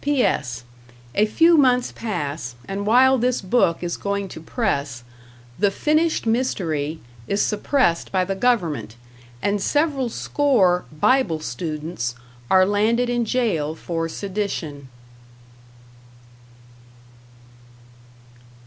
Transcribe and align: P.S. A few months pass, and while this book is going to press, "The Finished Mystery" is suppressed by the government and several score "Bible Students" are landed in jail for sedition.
P.S. 0.03 0.63
A 1.13 1.27
few 1.27 1.57
months 1.57 1.91
pass, 1.91 2.55
and 2.67 2.87
while 2.87 3.19
this 3.19 3.39
book 3.39 3.83
is 3.83 3.97
going 3.97 4.27
to 4.29 4.39
press, 4.41 5.03
"The 5.59 5.69
Finished 5.69 6.25
Mystery" 6.25 6.99
is 7.27 7.39
suppressed 7.43 8.11
by 8.11 8.25
the 8.25 8.33
government 8.33 8.95
and 9.43 9.61
several 9.61 10.09
score 10.09 10.85
"Bible 10.91 11.39
Students" 11.39 12.15
are 12.49 12.65
landed 12.65 13.11
in 13.11 13.25
jail 13.25 13.75
for 13.75 14.09
sedition. 14.09 14.87